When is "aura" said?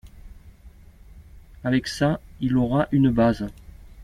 2.57-2.87